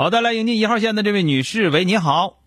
[0.00, 2.38] 好的，来迎接一号线的这位女士，喂，你好，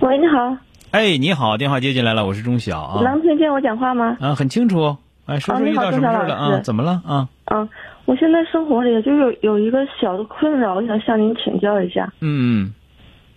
[0.00, 0.56] 喂，你好，
[0.92, 4.16] 哎，你好，电话接进来了，我是钟晓啊，能听见我讲话吗？
[4.18, 6.58] 啊，很清楚，哎，说说遇到什么事儿了啊？
[6.60, 7.02] 怎么了？
[7.06, 7.28] 啊？
[7.52, 7.68] 嗯，
[8.06, 12.72] 我现在生活里就有有一个小的困扰，我想向您请教一下，嗯。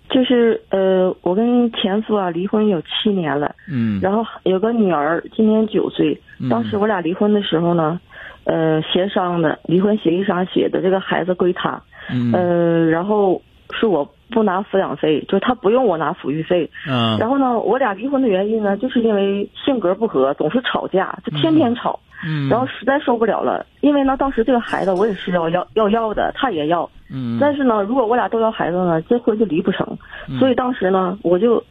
[0.09, 3.99] 就是呃，我跟前夫啊离婚有七年了，嗯。
[4.01, 6.17] 然后有个女儿，今年九岁。
[6.39, 6.47] 嗯。
[6.47, 7.99] 当时我俩离婚的时候呢，
[8.43, 11.81] 呃，协商的离婚协议上写的这个孩子归他，
[12.11, 12.31] 嗯。
[12.33, 21.99] 呃，然后是我不拿抚养费，就是他不用我拿抚育费，嗯然后呢，我俩离婚的原因呢，就是因为性格不合，总是吵架，就天天吵。
[22.23, 29.97] 嗯，然后实在受不了了，因为呢，当时这个孩子我也是要要要要的，他也要，嗯，但是呢，如果我俩都要孩子呢，这婚就离不成。
[30.27, 31.63] 嗯所以当时呢，我就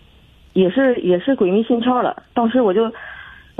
[0.53, 2.91] 也是也是鬼迷心窍了，当时我就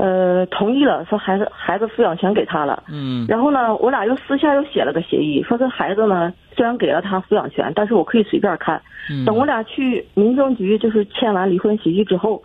[0.01, 2.83] 呃同意了，说孩子孩子抚养权给他了。
[2.89, 3.25] 嗯。
[3.29, 8.81] 然后呢，我俩又私下又写了个协议，说这孩子呢虽然给了他抚养权，但是我可以随便看。
[9.11, 9.23] 嗯。
[9.25, 12.41] 等我俩去民政局就是签完离婚协议之后，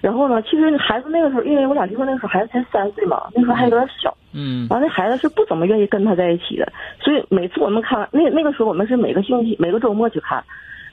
[0.00, 4.68] 然后呢，其实孩子那个时候，因为我俩离婚那个时候孩子才三岁嘛，那时候还有点小，嗯。
[4.70, 10.42] 完了那孩子是不怎么愿意跟他在一起的，所以每次我们看完那那个时候我们是每个星期每个周末去看，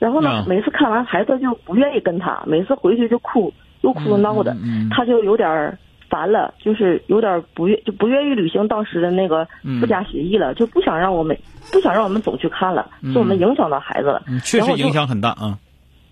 [0.00, 0.44] 然后呢、啊。
[0.48, 4.90] 每次看完孩子就不愿意跟他，每次回去就哭，又哭又闹的，嗯嗯嗯。
[4.90, 5.76] 他就有点儿
[6.10, 11.34] 烦了，就是有点不愿就不愿意履行当时的那个嗯附加协议了，就不想让我们
[11.72, 14.22] 不想让我们总去看了，嗯所以我们影响到孩子了。
[14.28, 15.56] 嗯，确实影响很大啊。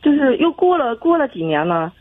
[0.01, 1.93] 就是又过了过了几年呢，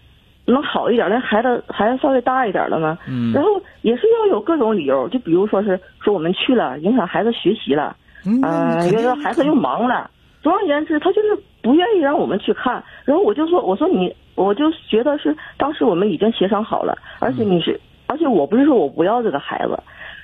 [0.46, 3.50] 能好一点，那孩子孩子稍微大一点了呢，嗯然后
[3.82, 10.10] 也是要有各种理由，就比如说是说我们去了影响孩子学习了，嗯，呃，肯定有的孩子又忙了，
[10.44, 12.82] 总而言之，他就是不愿意让我们去看。
[13.04, 19.78] 然后我就说，我说你，我就觉得是当时我们已经协商好了，而且你是，而且我不是说我不要这个孩子，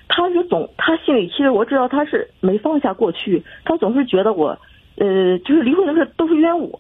[0.07, 4.57] 他是总他心里其实我知道他是没放下过去，他总是觉得我，
[4.95, 6.79] 呃，就是离婚的事都是怨我。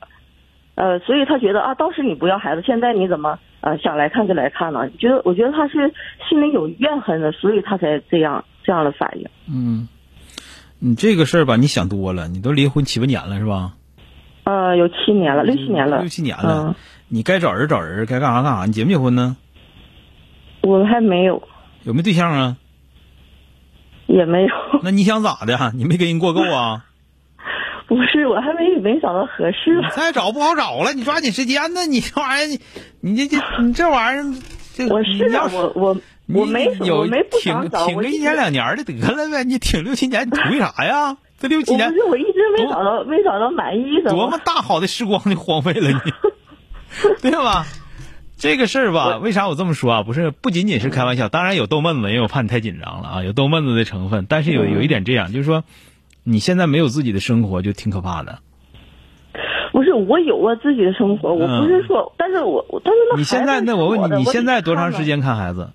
[0.75, 4.89] 呃，所以他觉得啊，当时你不要孩子，现在你怎么呃想来看就来看呢？
[4.97, 5.93] 觉得我觉得他是
[6.27, 9.27] 心里有怨恨的，所以他才这样这样的反应。
[9.47, 9.87] 嗯，
[10.79, 13.73] 你这个事儿吧，你想多了，你都离婚七八年了是吧？
[14.45, 16.75] 呃，有七年了，六七年了，六七年了嗯，
[17.07, 18.65] 你该找人找人，该干啥干啥。
[18.65, 19.37] 你结没结婚呢？
[20.63, 21.41] 我们还没有，
[21.83, 22.57] 有没对象啊？
[24.07, 24.49] 也没有，
[24.83, 25.71] 那你想咋的？
[25.75, 26.85] 你没跟人过够啊？
[27.87, 29.89] 不是，我还没没找到合适的。
[29.89, 31.85] 再找不好找了，你抓紧时间呢。
[31.85, 32.59] 你这玩意儿，
[33.01, 34.23] 你你这这你 这玩意儿，
[34.73, 35.97] 这我是啊你要，我我
[36.33, 41.17] 我没有我没不挺想找，挺个一年两年的得了呗，你挺六七年，你图啥呀？
[41.39, 44.11] 这六七年我不是，我一直没找到没找到满意的。
[44.11, 45.97] 多么大好的时光就荒废了你，
[47.21, 47.65] 对吧？
[48.43, 50.03] 这个事儿吧，为啥我这么说啊？
[50.03, 54.25] 不是，不仅仅是开玩笑，当然有逗闷子，因为我怕你太紧张了啊，有逗闷子的成分。
[54.27, 55.63] 但是有有一点这样，就是说，
[56.25, 58.39] 你现在没有自己的生活，就挺可怕的。
[59.71, 65.05] 不是我有我自己的生活，我不是说，但是我我但是那嗯你现在，那我问你，你现在多长时？
[65.05, 65.69] 间看孩子？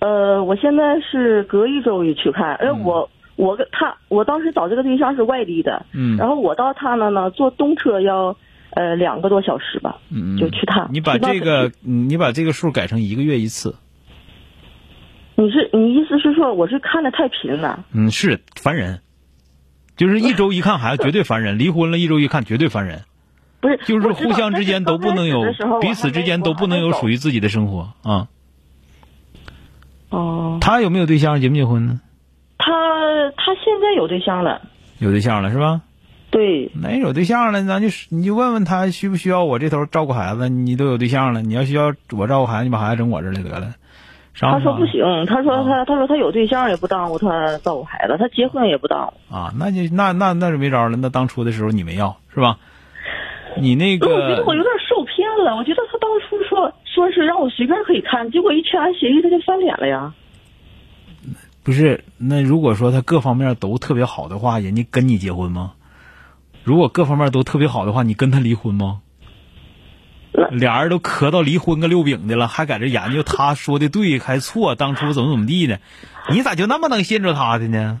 [0.00, 8.36] 呃，我现在是隔一周也去看，因为嗯我我跟他，我当时找这个对象是外地的，嗯然后我到他那呢，坐动车要
[8.70, 10.88] 呃两个多小时吧，嗯，就去他。
[10.90, 13.76] 你把这个，嗯你把这个数改成一个月一次。
[15.36, 17.84] 你是你意思是说我是看的太频了？
[17.92, 19.00] 嗯，是烦人，
[19.96, 23.04] 就是一周一看孩子绝对烦人， 离婚了一周一看绝对烦人，
[23.60, 25.40] 不是，就是互相之间都不能有
[25.80, 28.28] 彼此之间都不能有属于于自己的生活啊。
[30.10, 31.40] 哦，他有没有对象？
[31.40, 32.00] 结没结婚呢？
[32.58, 32.72] 他
[33.36, 34.60] 他现在有对象了，
[34.98, 35.80] 有对象了是吧？
[36.30, 40.48] 对，那有对象了，咱就你就问问他需不需要我这头照顾孩子？
[40.48, 43.74] 你都有对象了，你要需要我照顾孩子，你把孩子整我这儿来得了。
[44.38, 49.34] 他说不行，他说啊他他说他有对象也不耽误他照顾孩子，他结婚也不耽误。
[49.34, 50.96] 啊，那就那那那就没招了。
[50.96, 52.58] 那当初的时候你没要是吧？
[53.58, 60.14] 你那个我觉得我有点受骗了，我觉得他当初说说是让我随便可以看，结果一签完协议他就翻脸了呀。
[61.64, 62.04] 不是？
[62.16, 65.72] 那如果说他各方面都特别好的话，人家跟你结婚吗？
[66.62, 69.00] 如果各方面都特别好的话，你跟他离婚吗？
[70.50, 75.78] 俩人都磕到离婚个六饼的了，还在这研究他说的对还错，当初怎么怎么地呢？
[76.30, 78.00] 你咋就那么能信着他的呢？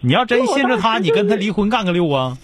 [0.00, 2.38] 你要真信着他，你跟他离婚干个六啊？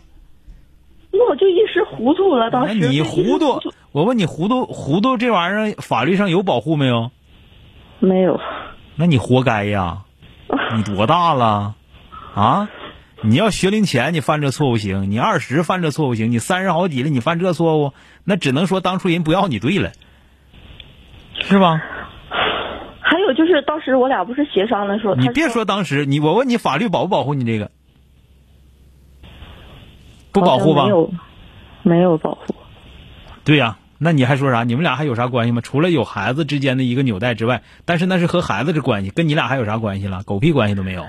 [1.11, 3.61] 那我就一时糊涂了，当时你糊涂，
[3.93, 7.11] 我问你糊涂糊涂这玩意儿法律上有保护没有？
[8.01, 8.41] 没有，
[8.97, 10.03] 那你活该呀！
[10.75, 11.75] 你多大了？
[12.35, 12.69] 啊？
[13.25, 17.93] 你要学龄前你犯这错误行，你二十犯这错误行，你三十好几了你犯这错误，
[18.25, 19.93] 那只能说当初人不要你对了，
[21.41, 21.81] 是吧？
[23.01, 27.71] 还有就是当时我俩不是协商的时候，你别说当时，你我问你法律保不保护你这个？
[30.33, 30.89] 不保护吧没？
[30.91, 31.13] 有，
[31.83, 32.55] 没有保护。
[33.45, 34.65] 对呀、那你还说啥？
[34.65, 35.61] 你们俩还有啥关系吗？
[35.61, 40.23] 除了有孩子之间的一个纽带之外，但是那是和孩子的关系，跟你俩还有啥关系了？
[40.25, 41.07] 狗屁关系都没有。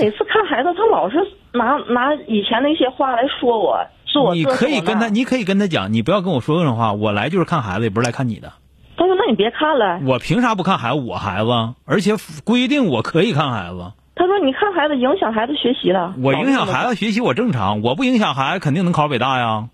[0.00, 1.16] 每次看孩子，他老是
[1.52, 6.92] 拿拿以前那些话来说我，说我你可以跟他，你可以跟他讲，你不要跟我说这种话。
[6.92, 8.52] 我来就是看孩子，也不是来看你的。
[8.96, 10.00] 他说：“那你别看了。
[10.06, 11.00] 我凭啥不看孩子？
[11.00, 11.50] 我孩子，
[11.84, 12.12] 而且
[12.44, 17.80] 规定我可以看孩子。”他说：“你看孩子影响孩子学习了。”我影响孩子学习，我正常。
[17.80, 19.68] 我不影响孩子，肯定能考北大呀。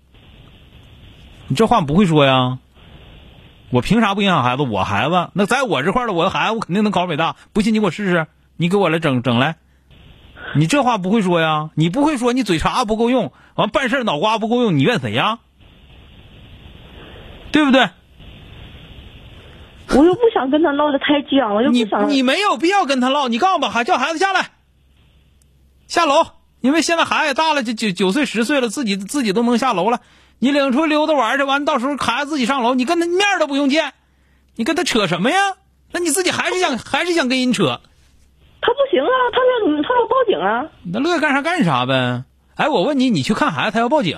[1.47, 2.59] 你这话不会说呀？
[3.71, 4.63] 我凭啥不影响孩子？
[4.63, 7.35] 我孩子那在我这块儿的，我的孩子我肯定能考北大。
[7.53, 8.25] 不信你给我试试，
[8.57, 9.57] 你给我来整整来。
[10.55, 11.69] 你这话不会说呀？
[11.75, 15.39] 你不会说，你嘴茬不够用，完办事脑瓜不够用，你怨谁呀？
[17.51, 17.89] 对不对？
[19.89, 22.09] 我又不想跟他唠的太僵，我又不想。
[22.09, 24.51] 你没有必要跟他唠，你告诉吧，还叫孩子下来，
[25.87, 26.25] 下楼，
[26.61, 30.01] 因为现在孩子也大了，就九九岁十岁了，自己自己都能下楼了。
[30.39, 33.93] 你领出去溜达玩去，完到时候孩子自己上楼，你跟他面都不用见，
[34.55, 35.37] 你跟他扯什么呀？
[35.91, 37.81] 那你自己还是想还是想跟人扯，
[38.61, 40.08] 他不行啊，他要他要报
[40.39, 40.65] 警啊。
[40.83, 42.23] 那乐意干啥干啥呗。
[42.55, 44.17] 哎，我问你，你去看孩子，他要报警，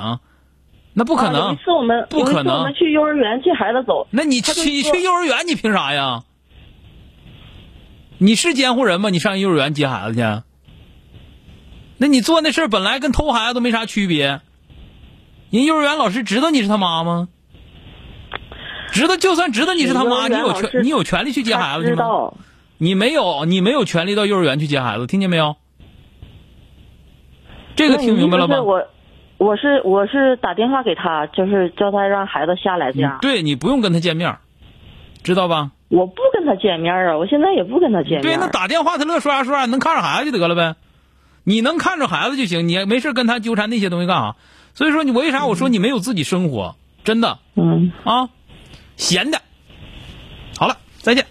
[0.94, 1.56] 那不可啊有能一。
[1.58, 6.24] 次我们不可能我们去幼儿园接孩子走，那你去你去幼儿园，你凭啥呀？
[8.18, 9.10] 你是监护人吗？
[9.10, 10.22] 你上幼儿园接孩子去？
[11.98, 14.42] 那你做那事儿本来跟偷孩子都没啥区别。
[15.52, 17.28] 人幼儿园老师知道你是他妈吗？
[18.92, 21.96] 知道，就算知道你是他妈，你有权，你有权利去接孩子去吗？
[21.96, 22.34] 知道。
[22.78, 25.56] 你没有，你没有权利到幼儿园去接孩子，听见没有？
[27.88, 28.62] 这个听明白了吗？
[28.62, 28.88] 我
[29.38, 33.18] 我是我是打电话给他，就是叫他让孩子下来这样。
[33.22, 34.38] 对你不用跟他见面，
[35.24, 35.72] 知道吧？
[35.90, 38.22] 我不跟他见面啊，我现在也不跟他见面。
[38.22, 40.76] 对，那打电话他乐说啥说啥，能看着孩子就得了呗。
[41.44, 44.36] 你能看着孩子就行，你没事跟他纠缠那些东西干啥？
[44.74, 46.76] 所以说你为啥我说你没有自己生活？
[47.04, 48.30] 真的嗯啊，
[48.96, 49.42] 闲的。
[50.60, 51.26] 好了，再见。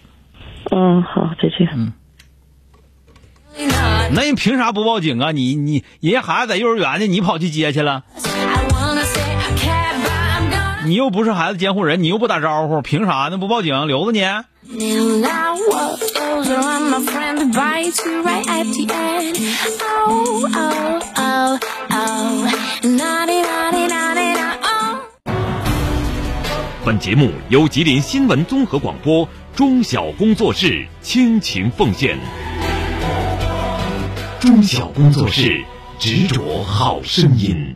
[0.69, 1.93] 嗯，好，再见。
[4.13, 5.31] 那你凭啥不报警啊？
[5.31, 8.03] 你你人家孩子在幼儿园呢，你跑去接去了。
[10.83, 13.37] 你又不是孩子监护人，你又不打招呼，凭啥呢？
[13.37, 14.25] 不报警，留着你。
[26.83, 32.17] 本节目由吉林新闻综合广播中小工作室倾情奉献。
[34.41, 35.63] 中小工作室
[35.99, 37.69] 执着好声音。